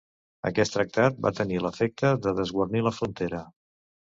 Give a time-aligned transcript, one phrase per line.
[0.49, 3.45] Aquest tractat va tenir l'efecte de desguarnir la frontera.